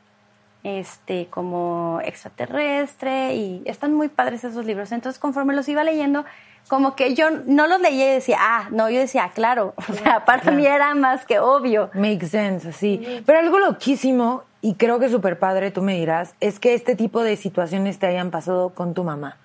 [0.62, 4.92] este, como extraterrestre y están muy padres esos libros.
[4.92, 6.24] Entonces, conforme los iba leyendo,
[6.68, 10.24] como que yo no los leía y decía, ah, no, yo decía, claro, o sea,
[10.24, 11.90] para mí era más que obvio.
[11.94, 13.22] Makes sense, sí.
[13.24, 17.22] Pero algo loquísimo, y creo que súper padre, tú me dirás, es que este tipo
[17.22, 19.38] de situaciones te hayan pasado con tu mamá.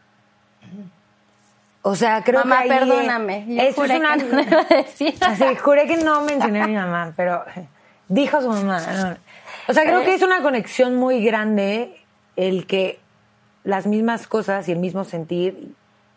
[1.85, 3.45] O sea, creo mamá, que perdóname.
[3.47, 7.43] Yo juré que no juré que no mencioné a mi mamá, pero
[8.07, 9.17] dijo su mamá.
[9.67, 11.99] O sea, creo que es una conexión muy grande
[12.37, 12.99] el que
[13.65, 15.73] las mismas cosas y el mismo sentir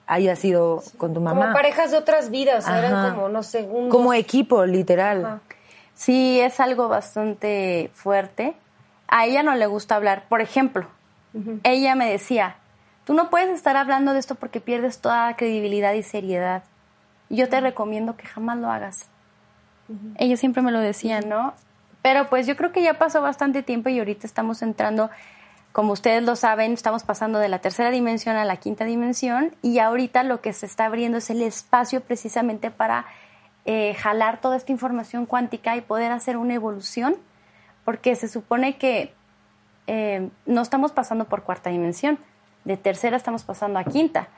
[0.07, 1.40] haya sido con tu mamá.
[1.40, 3.88] Como parejas de otras vidas, eran como, no sé, un...
[3.88, 5.40] Como equipo, literal.
[5.94, 8.55] Sí, es algo bastante fuerte.
[9.09, 10.26] A ella no le gusta hablar.
[10.29, 10.87] Por ejemplo,
[11.64, 12.57] ella me decía,
[13.07, 16.64] tú no puedes estar hablando de esto porque pierdes toda credibilidad y seriedad.
[17.31, 19.09] Yo te recomiendo que jamás lo hagas.
[20.16, 21.55] Ella siempre me lo decía, ¿no?
[22.03, 25.11] Pero pues yo creo que ya pasó bastante tiempo y ahorita estamos entrando,
[25.73, 29.79] como ustedes lo saben, estamos pasando de la tercera dimensión a la quinta dimensión y
[29.79, 33.07] ahorita lo que se está abriendo es el espacio precisamente para
[33.64, 37.16] eh, jalar toda esta información cuántica y poder hacer una evolución,
[37.85, 39.14] porque se supone que
[39.87, 42.19] eh, no estamos pasando por cuarta dimensión,
[42.66, 44.29] de tercera estamos pasando a quinta.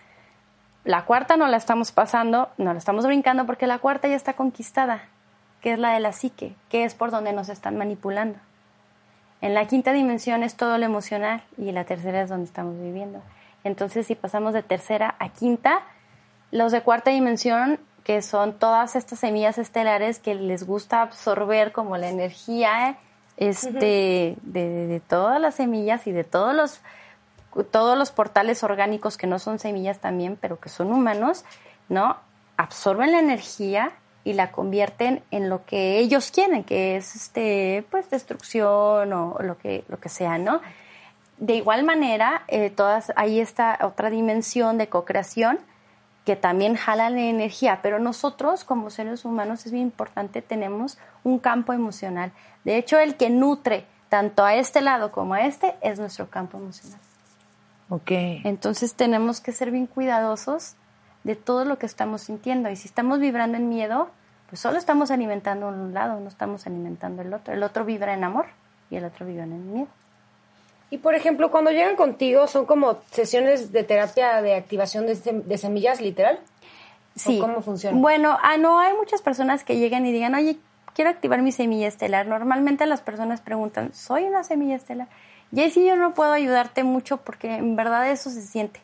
[0.85, 4.35] La cuarta no la estamos pasando, no la estamos brincando porque la cuarta ya está
[4.35, 5.03] conquistada
[5.61, 8.39] que es la de la psique, que es por donde nos están manipulando.
[9.41, 13.23] En la quinta dimensión es todo lo emocional y la tercera es donde estamos viviendo.
[13.65, 15.83] Entonces, si pasamos de tercera a quinta,
[16.51, 21.97] los de cuarta dimensión, que son todas estas semillas estelares que les gusta absorber como
[21.97, 22.97] la energía
[23.37, 26.81] este, de, de, todas las semillas y de todos los,
[27.65, 31.45] todos los portales orgánicos que no son semillas también, pero que son humanos,
[31.89, 32.17] ¿no?
[32.57, 33.93] Absorben la energía
[34.25, 39.59] y la convierten en lo que ellos quieren, que es este, pues destrucción o, lo
[39.59, 40.61] que, lo que sea, ¿no?
[41.39, 45.61] De igual manera, eh, todas, hay esta otra dimensión de co-creación
[46.25, 51.39] que también jala la energía, pero nosotros como seres humanos es bien importante, tenemos un
[51.39, 52.33] campo emocional.
[52.65, 56.59] De hecho, el que nutre tanto a este lado como a este es nuestro campo
[56.59, 57.01] emocional.
[57.89, 58.11] Ok.
[58.45, 60.75] Entonces tenemos que ser bien cuidadosos
[61.25, 62.71] de todo lo que estamos sintiendo.
[62.71, 64.11] Y si estamos vibrando en miedo,
[64.49, 67.55] pues solo estamos alimentando un lado, no estamos alimentando el otro.
[67.55, 68.47] El otro vibra en amor
[68.91, 69.89] y el otro vibra en miedo.
[70.91, 76.01] Y por ejemplo, cuando llegan contigo, ¿son como sesiones de terapia de activación de, semillas,
[76.01, 76.39] literal?
[77.15, 77.39] Sí.
[77.41, 77.99] ¿Cómo funciona?
[77.99, 80.57] Bueno, ah, no, hay muchas personas que llegan y digan, oye,
[80.95, 82.27] quiero activar mi semilla estelar.
[82.27, 85.09] Normalmente las personas preguntan, ¿soy una semilla estelar?
[85.53, 88.81] Y ahí sí yo no puedo ayudarte mucho porque en verdad eso se siente.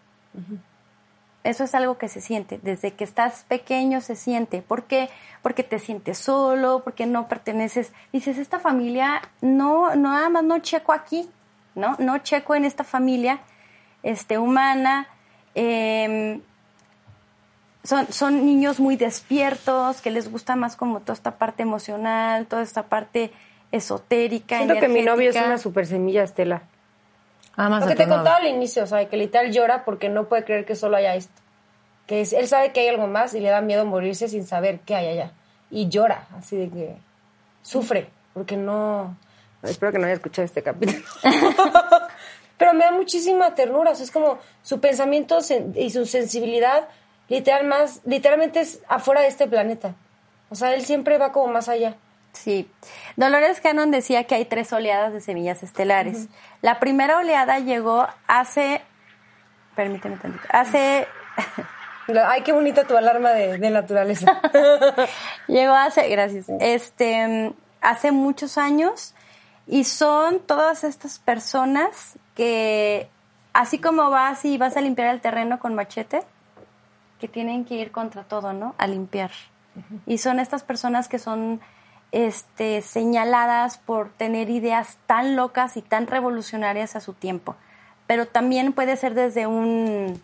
[1.45, 2.59] Eso es algo que se siente.
[2.63, 4.63] Desde que estás pequeño se siente.
[4.63, 5.11] ¿Por qué?
[5.43, 7.93] Porque te sientes solo, porque no perteneces.
[8.13, 11.29] Dices, esta familia, no, no nada más no checo aquí,
[11.75, 11.97] ¿no?
[11.99, 13.41] No checo en esta familia
[14.03, 15.07] este, humana.
[15.55, 16.41] Em,
[17.83, 22.63] son, son niños muy despiertos, que les gusta más como toda esta parte emocional, toda
[22.63, 23.33] esta parte
[23.77, 24.59] esotérica.
[24.59, 26.63] Siento que mi novio es una super semilla, Estela.
[27.57, 30.29] Ah, más Lo que te contaba al inicio, o sea, que literal llora porque no
[30.29, 31.41] puede creer que solo haya esto.
[32.07, 34.95] Que él sabe que hay algo más y le da miedo morirse sin saber qué
[34.95, 35.33] hay allá.
[35.71, 36.97] Y llora, así de que
[37.63, 39.17] sufre, porque no...
[39.63, 41.03] Espero que no haya escuchado este capítulo.
[42.59, 45.39] pero me da muchísima ternura, o sea, es como su pensamiento
[45.75, 46.89] y su sensibilidad
[47.29, 49.95] literal más, literalmente es afuera de este planeta.
[50.51, 51.97] O sea, él siempre va como más allá.
[52.35, 52.71] Sí.
[53.17, 56.29] Dolores Cannon decía que hay tres oleadas de semillas estelares.
[56.61, 58.83] La primera oleada llegó hace.
[59.75, 60.45] Permíteme tantito.
[60.51, 61.07] Hace.
[62.27, 64.41] Ay, qué bonita tu alarma de, de naturaleza.
[65.49, 66.09] llegó hace.
[66.09, 66.47] Gracias.
[66.61, 67.55] Este.
[67.81, 69.15] Hace muchos años.
[69.67, 73.09] Y son todas estas personas que.
[73.53, 76.23] Así como vas y vas a limpiar el terreno con machete,
[77.21, 78.75] que tienen que ir contra todo, ¿no?
[78.79, 79.31] A limpiar.
[80.07, 81.61] Y son estas personas que son
[82.15, 87.57] este, señaladas por tener ideas tan locas y tan revolucionarias a su tiempo.
[88.07, 90.23] Pero también puede ser desde un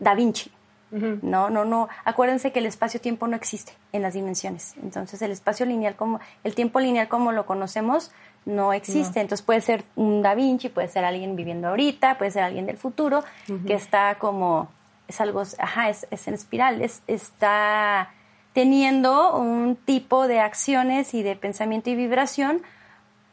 [0.00, 0.50] Da Vinci.
[0.90, 1.88] No, no, no.
[2.04, 4.74] Acuérdense que el espacio-tiempo no existe en las dimensiones.
[4.82, 8.12] Entonces, el espacio lineal como, el tiempo lineal como lo conocemos,
[8.44, 9.20] no existe.
[9.20, 12.78] Entonces, puede ser un Da Vinci, puede ser alguien viviendo ahorita, puede ser alguien del
[12.78, 13.22] futuro,
[13.66, 14.70] que está como,
[15.06, 18.10] es algo, ajá, es, es en espiral, es, está
[18.56, 22.62] teniendo un tipo de acciones y de pensamiento y vibración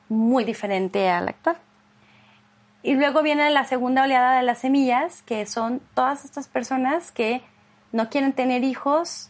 [0.10, 1.56] muy diferente al actual.
[2.82, 7.42] Y luego viene la segunda oleada de las semillas, que son todas estas personas que
[7.94, 9.30] no quieren tener hijos,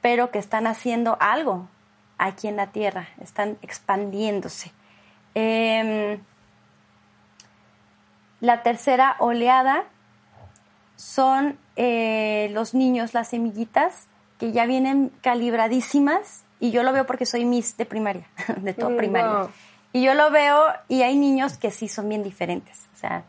[0.00, 1.68] pero que están haciendo algo
[2.16, 4.72] aquí en la Tierra, están expandiéndose.
[5.34, 6.22] Em,
[8.40, 9.84] la tercera oleada
[10.96, 17.26] son eh, los niños, las semillitas, que ya vienen calibradísimas y yo lo veo porque
[17.26, 19.48] soy Miss de primaria, de todo mm, primaria.
[19.92, 22.88] Y yo lo veo y hay niños que sí son bien diferentes.
[22.94, 23.24] O sea,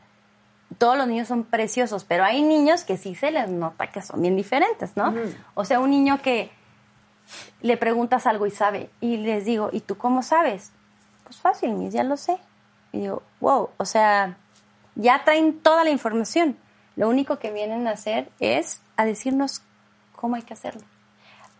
[0.77, 4.21] todos los niños son preciosos, pero hay niños que sí se les nota que son
[4.21, 5.13] bien diferentes, ¿no?
[5.55, 6.51] O sea, un niño que
[7.61, 10.71] le preguntas algo y sabe, y les digo, ¿y tú cómo sabes?
[11.23, 12.37] Pues fácil, Miss, ya lo sé.
[12.91, 14.37] Y digo, wow, o sea,
[14.95, 16.57] ya traen toda la información.
[16.95, 19.61] Lo único que vienen a hacer es a decirnos
[20.15, 20.81] cómo hay que hacerlo.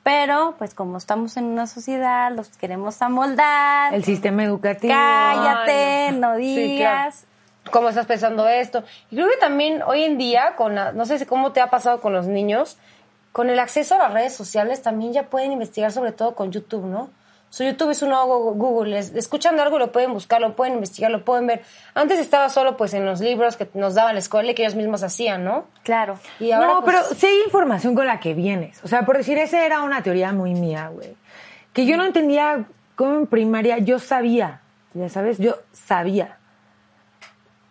[0.03, 3.93] Pero, pues como estamos en una sociedad, los queremos amoldar.
[3.93, 4.93] El sistema educativo.
[4.93, 7.25] Cállate, no digas.
[7.71, 8.83] ¿Cómo estás pensando esto?
[9.11, 12.13] Y creo que también hoy en día, con no sé cómo te ha pasado con
[12.13, 12.77] los niños,
[13.31, 16.85] con el acceso a las redes sociales también ya pueden investigar sobre todo con YouTube,
[16.85, 17.09] ¿no?
[17.49, 18.91] Su YouTube es un nuevo Google.
[18.91, 21.63] Les, escuchan algo, lo pueden buscar, lo pueden investigar, lo pueden ver.
[21.95, 24.75] Antes estaba solo pues en los libros que nos daban la escuela y que ellos
[24.75, 25.65] mismos hacían, ¿no?
[25.83, 26.19] Claro.
[26.39, 28.79] Y ahora, no, pues, pero sí hay información con la que vienes.
[28.83, 31.15] O sea, por decir, esa era una teoría muy mía, güey.
[31.73, 34.61] Que yo no entendía cómo en primaria yo sabía,
[34.93, 36.37] ya sabes, yo sabía.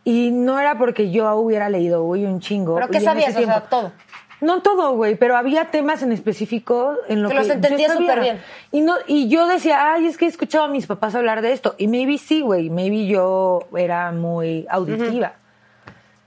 [0.02, 2.76] Y no era porque yo hubiera leído, güey, un chingo.
[2.76, 3.36] ¿Pero qué sabías?
[3.36, 3.92] O sea, todo.
[4.40, 8.20] No todo, güey, pero había temas en específico en lo que, que los entendía súper
[8.20, 8.40] bien.
[8.70, 11.52] Y no y yo decía, "Ay, es que he escuchado a mis papás hablar de
[11.52, 15.32] esto." Y maybe sí, güey, maybe yo era muy auditiva.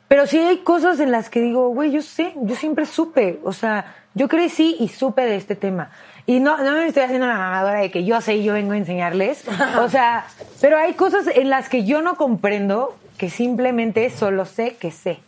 [0.07, 3.53] Pero sí hay cosas en las que digo, güey, yo sé, yo siempre supe, o
[3.53, 5.91] sea, yo crecí y supe de este tema.
[6.25, 8.73] Y no, no me estoy haciendo la mamadora de que yo sé y yo vengo
[8.73, 9.45] a enseñarles.
[9.79, 10.25] O sea,
[10.59, 15.19] pero hay cosas en las que yo no comprendo que simplemente solo sé que sé.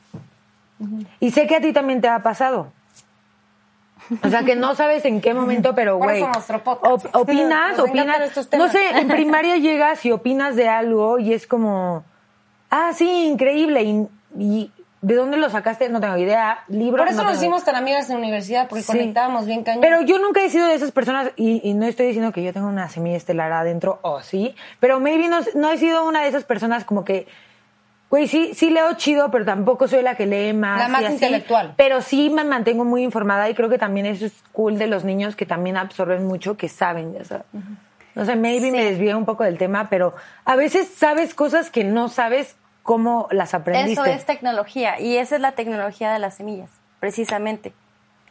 [1.19, 2.71] Y sé que a ti también te ha pasado.
[4.21, 6.23] O sea, que no sabes en qué momento, pero güey.
[7.13, 8.37] opinas, opinas.
[8.57, 12.03] No sé, en primaria llegas y opinas de algo y es como,
[12.69, 14.07] ah, sí, increíble.
[14.37, 15.89] Y, ¿de dónde lo sacaste?
[15.89, 16.63] No tengo idea.
[16.67, 17.05] Libros.
[17.05, 19.81] Por eso nos hicimos tan amigas en la universidad, porque conectábamos bien cañón.
[19.81, 22.67] Pero yo nunca he sido de esas personas, y, no estoy diciendo que yo tengo
[22.67, 26.45] una semilla estelar adentro, o sí, pero maybe no, no he sido una de esas
[26.45, 27.27] personas como que
[28.13, 30.77] Güey, sí, sí leo chido, pero tampoco soy la que lee más.
[30.77, 31.73] La más intelectual.
[31.77, 35.03] Pero sí me mantengo muy informada y creo que también eso es cool de los
[35.03, 37.47] niños que también absorben mucho, que saben, ya sabes.
[38.13, 40.13] No sé, maybe me desvío un poco del tema, pero
[40.45, 43.93] a veces sabes cosas que no sabes cómo las aprendiste.
[43.93, 47.73] Eso es tecnología y esa es la tecnología de las semillas, precisamente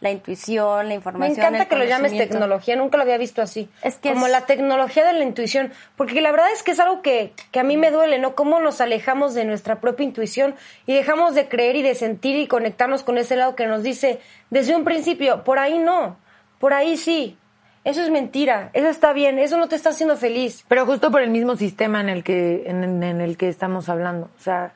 [0.02, 1.36] la intuición, la información.
[1.36, 3.70] Me encanta que lo llames tecnología, nunca lo había visto así.
[3.84, 7.02] Es que como la tecnología de la intuición, porque la verdad es que es algo
[7.02, 8.34] que, que a mí me duele, ¿no?
[8.34, 12.48] Cómo nos alejamos de nuestra propia intuición y dejamos de creer y de sentir y
[12.48, 14.18] conectarnos con ese lado que nos dice
[14.50, 16.16] desde un principio, por ahí no,
[16.58, 17.38] por ahí sí.
[17.84, 20.64] Eso es mentira, eso está bien, eso no te está haciendo feliz.
[20.66, 24.30] Pero justo por el mismo sistema en el que, en, en el que estamos hablando.
[24.36, 24.72] O sea,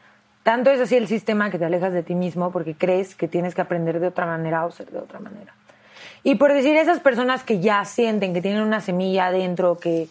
[0.46, 3.52] tanto es así el sistema que te alejas de ti mismo porque crees que tienes
[3.56, 5.52] que aprender de otra manera o ser de otra manera.
[6.22, 10.06] Y por decir esas personas que ya sienten que tienen una semilla adentro, que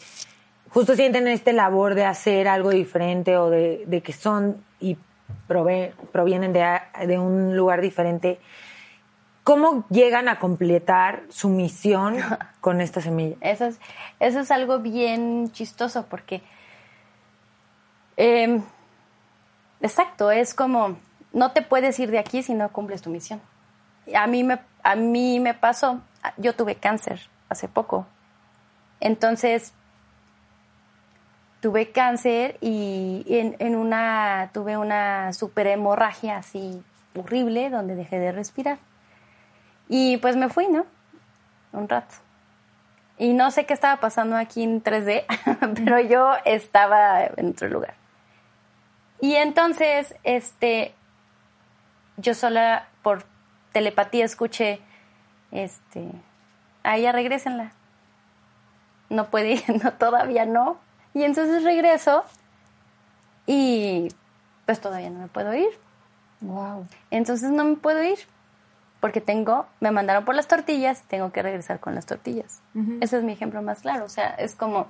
[0.71, 4.98] justo sienten este labor de hacer algo diferente o de, que son y
[5.48, 8.38] provienen de, de un lugar diferente,
[9.45, 12.17] ¿cómo llegan a completar su misión
[12.60, 13.38] con esta semilla?
[13.39, 13.80] Eso es,
[14.19, 16.41] eso es algo bien chistoso porque...
[18.17, 18.60] Eh,
[19.81, 20.97] exacto, es como,
[21.33, 23.41] no te puedes ir de aquí si no cumples tu misión.
[24.15, 26.01] A mí me, a mí me pasó,
[26.38, 28.05] yo tuve cáncer hace poco.
[28.99, 29.73] Entonces,
[31.61, 36.83] tuve cáncer y en, en una, tuve una super hemorragia así
[37.15, 38.77] horrible donde dejé de respirar.
[39.88, 40.85] Y pues me fui, ¿no?
[41.71, 42.15] Un rato.
[43.17, 45.25] Y no sé qué estaba pasando aquí en 3D,
[45.85, 47.93] pero yo estaba en otro lugar.
[49.21, 50.93] Y entonces, este,
[52.17, 53.23] yo sola por
[53.71, 54.80] telepatía escuché,
[55.51, 56.10] este,
[56.84, 57.71] a ella regrésenla.
[59.10, 60.80] No puede ir, no, todavía no.
[61.13, 62.23] Y entonces regreso
[63.45, 64.10] y
[64.65, 65.69] pues todavía no me puedo ir.
[66.41, 66.88] Wow.
[67.12, 68.19] Entonces no me puedo ir
[68.99, 72.62] porque tengo, me mandaron por las tortillas y tengo que regresar con las tortillas.
[73.01, 74.04] Ese es mi ejemplo más claro.
[74.06, 74.88] O sea, es como,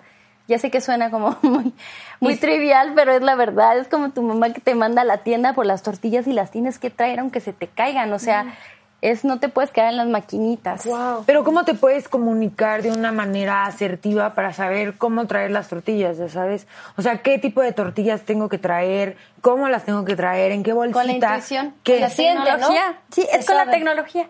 [0.47, 1.73] ya sé que suena como muy,
[2.19, 3.77] muy trivial, pero es la verdad.
[3.77, 6.51] Es como tu mamá que te manda a la tienda por las tortillas y las
[6.51, 8.13] tienes que traer aunque se te caigan.
[8.13, 8.53] O sea,
[9.01, 10.87] es no te puedes quedar en las maquinitas.
[11.25, 16.17] Pero ¿cómo te puedes comunicar de una manera asertiva para saber cómo traer las tortillas,
[16.17, 16.67] ya sabes?
[16.97, 19.17] O sea, ¿qué tipo de tortillas tengo que traer?
[19.41, 20.51] ¿Cómo las tengo que traer?
[20.51, 20.99] ¿En qué bolsita?
[20.99, 22.99] Con la intuición, con la tecnología.
[23.11, 24.29] Sí, es con la tecnología.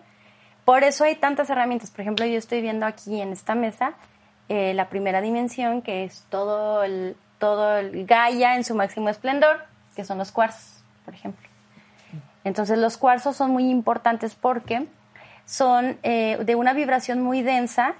[0.64, 1.90] Por eso hay tantas herramientas.
[1.90, 3.94] Por ejemplo, yo estoy viendo aquí en esta mesa
[4.48, 9.64] eh, la primera dimensión, que es todo el, todo el Gaia en su máximo esplendor,
[9.94, 11.48] que son los cuarzos, por ejemplo.
[12.44, 14.86] Entonces los cuarzos son muy importantes porque
[15.46, 17.94] son eh, de una vibración muy densa,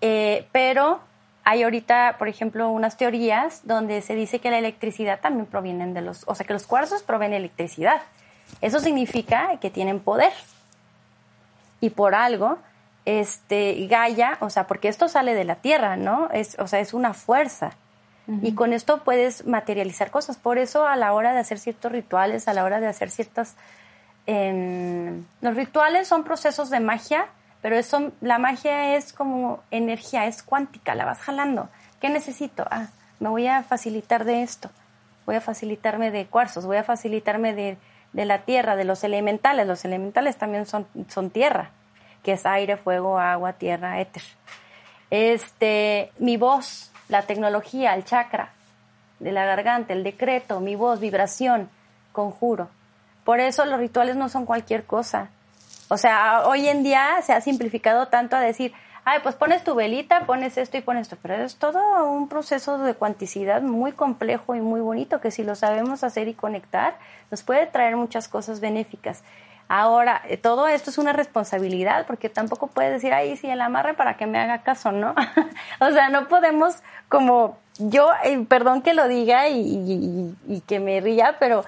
[0.00, 1.00] eh, pero
[1.42, 6.02] hay ahorita, por ejemplo, unas teorías donde se dice que la electricidad también proviene de
[6.02, 8.02] los, o sea, que los cuarzos provienen electricidad.
[8.60, 10.32] Eso significa que tienen poder.
[11.80, 12.58] Y por algo,
[13.06, 16.28] este, Gaia, o sea, porque esto sale de la Tierra, ¿no?
[16.32, 17.72] Es, o sea, es una fuerza.
[18.42, 20.36] Y con esto puedes materializar cosas.
[20.36, 23.54] Por eso a la hora de hacer ciertos rituales, a la hora de hacer ciertas...
[24.26, 27.26] los rituales son procesos de magia,
[27.62, 31.68] pero eso, la magia es como energía, es cuántica, la vas jalando.
[32.00, 32.66] ¿Qué necesito?
[32.68, 32.88] Ah,
[33.20, 34.70] me voy a facilitar de esto,
[35.24, 37.78] voy a facilitarme de cuarzos, voy a facilitarme de,
[38.12, 39.68] de la tierra, de los elementales.
[39.68, 41.70] Los elementales también son, son tierra,
[42.26, 44.24] que es aire, fuego, agua, tierra, éter.
[45.10, 48.50] Este, mi voz, la tecnología, el chakra
[49.20, 51.70] de la garganta, el decreto, mi voz, vibración,
[52.10, 52.68] conjuro.
[53.22, 55.28] Por eso los rituales no son cualquier cosa.
[55.88, 58.72] O sea, hoy en día se ha simplificado tanto a decir,
[59.04, 62.78] ay, pues pones tu velita, pones esto y pones esto, pero es todo un proceso
[62.78, 66.98] de cuanticidad muy complejo y muy bonito que si lo sabemos hacer y conectar,
[67.30, 69.22] nos puede traer muchas cosas benéficas.
[69.68, 73.94] Ahora, eh, todo esto es una responsabilidad porque tampoco puedes decir, ay, sí, el amarre
[73.94, 75.14] para que me haga caso, ¿no?
[75.80, 76.76] o sea, no podemos
[77.08, 81.64] como yo, eh, perdón que lo diga y, que me ría, pero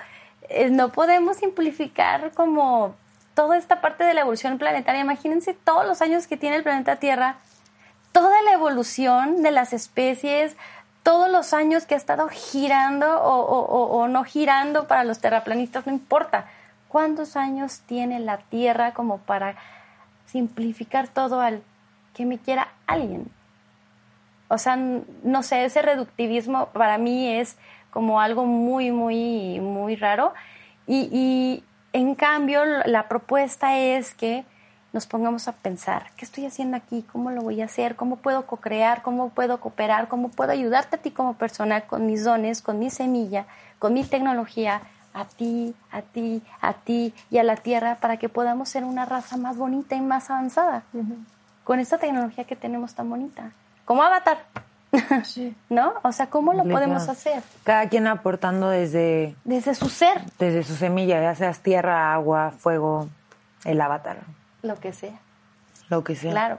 [0.48, 2.94] eh, no podemos simplificar como
[3.34, 5.00] toda esta parte de la evolución planetaria.
[5.00, 7.36] Imagínense todos los años que tiene el planeta Tierra,
[8.12, 10.56] toda la evolución de las especies,
[11.02, 16.46] todos los años que ha estado girando o no girando para los terraplanistas, no importa
[16.88, 19.56] ¿Cuántos años tiene la Tierra como para
[20.26, 21.62] simplificar todo al
[22.14, 23.30] que me quiera alguien?
[24.48, 27.56] O sea, no sé, ese reductivismo para mí es
[27.90, 30.32] como algo muy, muy, muy raro.
[30.86, 34.44] Y, y en cambio, la propuesta es que
[34.92, 37.04] nos pongamos a pensar, ¿qué estoy haciendo aquí?
[37.12, 37.94] ¿Cómo lo voy a hacer?
[37.94, 39.02] ¿Cómo puedo co-crear?
[39.02, 40.08] ¿Cómo puedo cooperar?
[40.08, 43.44] ¿Cómo puedo ayudarte a ti como persona con mis dones, con mi semilla,
[43.78, 44.80] con mi tecnología,
[45.14, 49.04] a ti, a ti, a ti y a la Tierra para que podamos ser una
[49.04, 50.82] raza más bonita y más avanzada.
[51.64, 53.52] Con esta tecnología que tenemos tan bonita.
[53.84, 54.38] Como Avatar.
[55.24, 55.54] Sí.
[55.68, 55.94] ¿No?
[56.02, 57.42] O sea, ¿cómo lo podemos hacer?
[57.62, 59.36] Cada quien aportando desde...
[59.44, 60.22] Desde su ser.
[60.38, 63.08] Desde su semilla, ya seas tierra, agua, fuego,
[63.64, 64.20] el avatar.
[64.62, 65.18] Lo que sea.
[65.90, 66.30] Lo que sea.
[66.30, 66.58] Claro.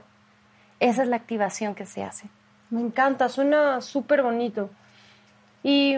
[0.78, 2.28] Esa es la activación que se hace.
[2.70, 4.70] Me encanta, suena súper bonito.
[5.62, 5.96] Y,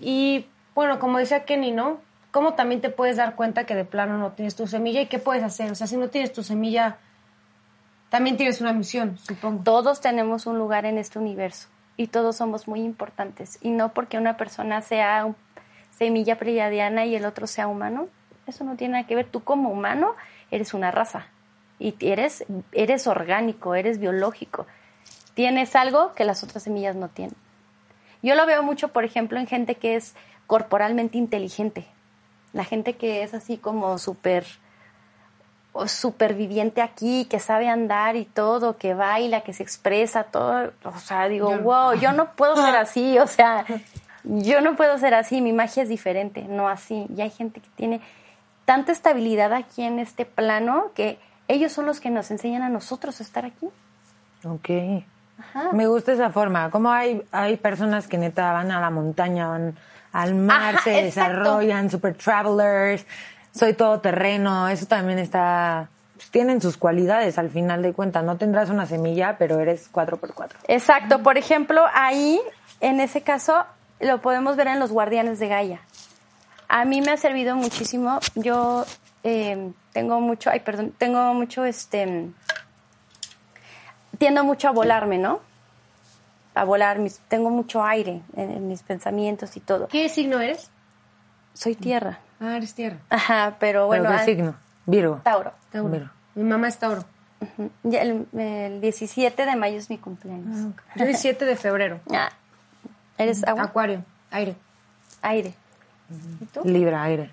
[0.00, 2.00] y bueno, como decía Kenny, ¿no?
[2.30, 5.18] ¿Cómo también te puedes dar cuenta que de plano no tienes tu semilla y qué
[5.18, 5.70] puedes hacer?
[5.70, 6.96] O sea, si no tienes tu semilla,
[8.08, 9.62] también tienes una misión, supongo.
[9.62, 13.58] Todos tenemos un lugar en este universo y todos somos muy importantes.
[13.60, 15.34] Y no porque una persona sea
[15.90, 18.08] semilla pleiadiana y el otro sea humano,
[18.46, 19.28] eso no tiene nada que ver.
[19.28, 20.14] Tú como humano
[20.50, 21.26] eres una raza
[21.78, 24.66] y eres, eres orgánico, eres biológico.
[25.34, 27.36] Tienes algo que las otras semillas no tienen.
[28.22, 30.14] Yo lo veo mucho, por ejemplo, en gente que es
[30.46, 31.86] corporalmente inteligente.
[32.52, 34.44] La gente que es así como súper
[35.86, 40.72] superviviente aquí, que sabe andar y todo, que baila, que se expresa, todo.
[40.84, 43.64] O sea, digo, wow, yo no puedo ser así, o sea,
[44.24, 47.06] Yo no puedo ser así, mi magia es diferente, no así.
[47.16, 48.00] Y hay gente que tiene
[48.64, 51.18] tanta estabilidad aquí en este plano que
[51.48, 53.68] ellos son los que nos enseñan a nosotros a estar aquí.
[54.44, 54.70] Ok.
[55.72, 56.70] Me gusta esa forma.
[56.70, 59.76] Como hay, hay personas que neta van a la montaña, van
[60.12, 63.06] al mar, se desarrollan, super travelers,
[63.54, 65.88] soy todo terreno, eso también está
[66.22, 68.24] pues, tienen sus cualidades al final de cuentas.
[68.24, 70.50] No tendrás una semilla, pero eres 4x4.
[70.68, 71.22] Exacto.
[71.22, 72.40] Por ejemplo, ahí,
[72.80, 73.64] en ese caso,
[74.00, 75.80] lo podemos ver en los guardianes de Gaia.
[76.68, 78.20] A mí me ha servido muchísimo.
[78.34, 78.86] Yo
[79.24, 82.28] eh, tengo mucho, ay, perdón, tengo mucho, este,
[84.18, 85.40] tiendo mucho a volarme, ¿no?
[86.54, 89.88] A volar, mis, tengo mucho aire en, mis pensamientos y todo.
[89.88, 90.70] ¿Qué signo eres?
[91.54, 92.18] Soy tierra.
[92.40, 92.98] Ah, eres tierra.
[93.08, 94.04] Ajá, pero bueno.
[94.08, 94.54] ¿Pero qué signo?
[94.86, 95.20] Virgo.
[95.22, 95.52] Tauro.
[95.70, 96.10] Tauro.
[96.34, 97.04] Mi mamá es Tauro.
[97.84, 100.74] el, 17 de mayo es mi cumpleaños.
[100.88, 102.00] Ah, Yo el 7 de febrero.
[102.12, 102.30] Ah.
[103.18, 103.64] ¿Eres agua?
[103.64, 104.56] Acuario, aire.
[105.20, 105.54] Aire.
[106.40, 106.62] ¿Y tú?
[106.64, 107.30] Libra, aire.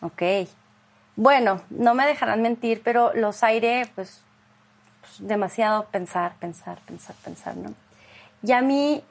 [0.00, 0.22] Ok.
[1.16, 4.22] Bueno, no me dejarán mentir, pero los aire, pues,
[5.00, 7.74] pues, demasiado pensar, pensar, pensar, pensar, ¿no?
[8.42, 9.04] Y a mí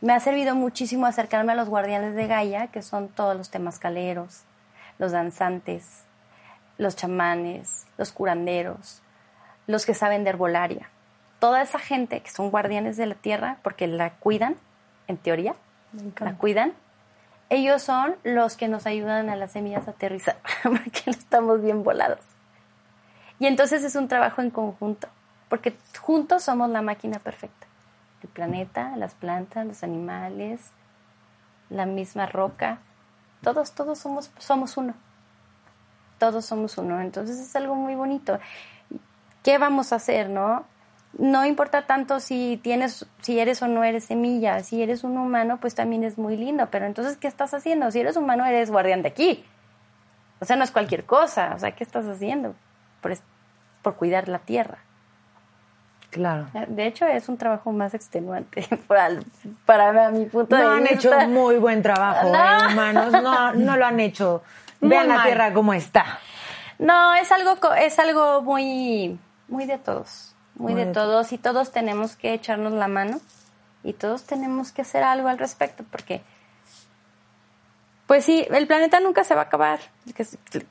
[0.00, 4.42] me ha servido muchísimo acercarme a los guardianes de Gaia, que son todos los temascaleros,
[4.98, 6.04] los danzantes,
[6.78, 9.02] los chamanes, los curanderos,
[9.66, 10.88] los que saben de herbolaria.
[11.38, 14.56] Toda esa gente que son guardianes de la tierra, porque la cuidan,
[15.06, 15.54] en teoría,
[16.18, 16.74] la cuidan,
[17.50, 21.82] ellos son los que nos ayudan a las semillas a aterrizar, porque no estamos bien
[21.82, 22.24] volados.
[23.38, 25.08] Y entonces es un trabajo en conjunto,
[25.48, 27.66] porque juntos somos la máquina perfecta.
[28.22, 30.72] El planeta, las plantas, los animales,
[31.68, 32.80] la misma roca,
[33.42, 34.94] todos, todos somos, somos uno.
[36.18, 37.00] Todos somos uno.
[37.00, 38.38] Entonces es algo muy bonito.
[39.42, 40.64] ¿Qué vamos a hacer, no?
[41.18, 45.58] no importa tanto si tienes, si eres o no eres semilla, si eres un humano,
[45.60, 47.90] pues también es muy lindo, pero entonces, ¿qué estás haciendo?
[47.90, 49.44] Si eres humano, eres guardián de aquí.
[50.40, 52.54] O sea, no es cualquier cosa, o sea, ¿qué estás haciendo?
[53.00, 53.14] Por,
[53.82, 54.78] por cuidar la tierra.
[56.10, 56.48] Claro.
[56.68, 59.20] De hecho, es un trabajo más extenuante para,
[59.64, 60.76] para mi punto de vista.
[60.76, 63.12] No han hecho muy buen trabajo, ¿eh, humanos.
[63.12, 64.42] No, no lo han hecho.
[64.80, 66.18] Vean la tierra como está.
[66.78, 70.30] No, es algo, es algo muy, muy de todos
[70.60, 73.20] muy de todos y todos tenemos que echarnos la mano
[73.82, 76.20] y todos tenemos que hacer algo al respecto porque
[78.06, 79.78] pues sí, el planeta nunca se va a acabar.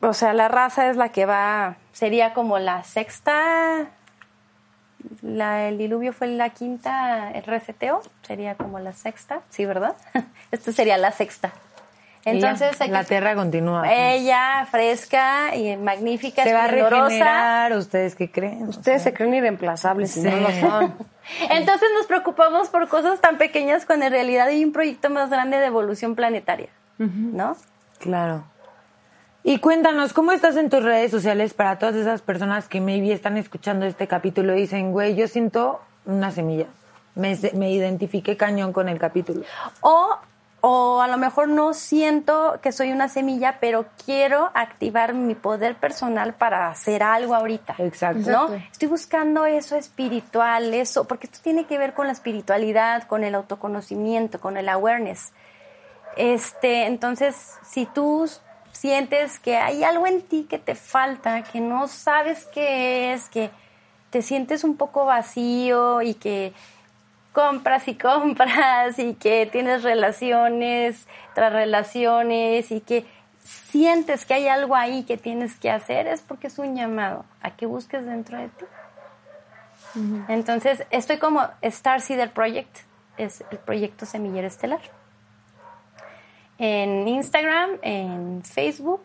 [0.02, 3.88] O sea, la raza es la que va, sería como la sexta,
[5.22, 9.96] la, el diluvio fue la quinta, el reseteo sería como la sexta, sí, ¿verdad?
[10.52, 11.52] Esto sería la sexta.
[12.26, 13.92] Entonces la Tierra continúa.
[13.92, 17.74] Ella fresca y magnífica, se va a regenerar.
[17.74, 18.68] ¿Ustedes qué creen?
[18.68, 20.96] Ustedes se creen irreemplazables no lo son.
[21.50, 25.58] Entonces nos preocupamos por cosas tan pequeñas cuando en realidad hay un proyecto más grande
[25.58, 27.56] de evolución planetaria, ¿no?
[28.00, 28.44] Claro.
[29.44, 33.38] Y cuéntanos, ¿cómo estás en tus redes sociales para todas esas personas que maybe están
[33.38, 36.68] escuchando este capítulo y dicen, güey, yo siento una semilla?
[37.16, 39.44] Me, me identifiqué cañón con el capítulo.
[39.82, 40.18] O
[40.62, 45.76] o a lo mejor no siento que soy una semilla, pero quiero activar mi poder
[45.76, 47.76] personal para hacer algo ahorita.
[47.78, 48.30] Exacto.
[48.30, 48.54] ¿No?
[48.72, 53.36] Estoy buscando eso espiritual, eso, porque esto tiene que ver con la espiritualidad, con el
[53.36, 55.32] autoconocimiento, con el awareness.
[56.18, 58.30] Este, entonces, si tú
[58.72, 63.50] sientes que hay algo en ti que te falta, que no sabes qué es, que
[64.10, 66.54] te sientes un poco vacío y que
[67.34, 73.06] compras y compras y que tienes relaciones tras relaciones y que
[73.44, 77.56] sientes que hay algo ahí que tienes que hacer, es porque es un llamado a
[77.56, 78.66] que busques dentro de ti.
[80.28, 82.80] Entonces, estoy como Star Seeder Project,
[83.18, 84.82] es el proyecto Semillero Estelar.
[86.60, 89.02] En Instagram, en Facebook.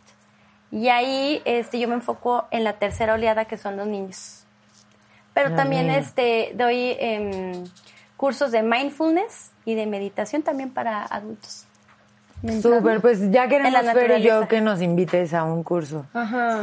[0.72, 4.46] Y ahí este, yo me enfoco en la tercera oleada que son los niños.
[5.34, 7.64] Pero también este, doy em,
[8.18, 11.69] cursos de mindfulness y de meditación también para adultos.
[12.62, 16.06] Súper, pues ya queremos ver y yo que nos invites a un curso.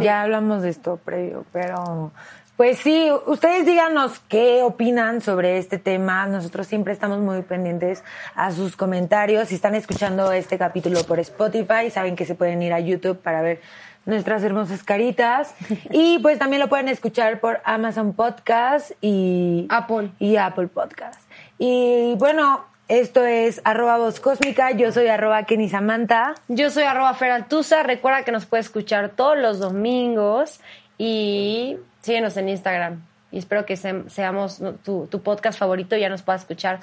[0.00, 2.12] Ya hablamos de esto previo, pero
[2.56, 6.26] pues sí, ustedes díganos qué opinan sobre este tema.
[6.26, 8.02] Nosotros siempre estamos muy pendientes
[8.34, 9.48] a sus comentarios.
[9.48, 13.42] Si están escuchando este capítulo por Spotify, saben que se pueden ir a YouTube para
[13.42, 13.60] ver
[14.06, 15.54] nuestras hermosas caritas.
[15.90, 20.12] Y pues también lo pueden escuchar por Amazon Podcast y Apple.
[20.18, 21.20] Y Apple Podcast.
[21.58, 26.34] Y bueno, Esto es arroba voz cósmica, yo soy arroba Kenny Samantha.
[26.46, 30.60] Yo soy arroba Feraltusa, recuerda que nos puedes escuchar todos los domingos
[30.96, 33.02] y síguenos en Instagram.
[33.32, 36.78] Y espero que seamos tu, podcast favorito y ya nos puedas escuchar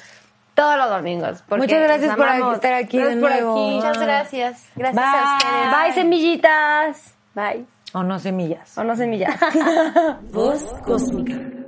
[0.55, 1.41] todos los domingos.
[1.49, 3.55] Muchas gracias por estar aquí de nuevo.
[3.55, 4.67] Muchas gracias.
[4.75, 5.83] Gracias a ustedes.
[5.83, 7.15] Bye, semillitas.
[7.33, 7.65] Bye.
[7.93, 8.77] O no semillas.
[8.77, 9.39] O no semillas.
[10.31, 11.62] Voz cósmica.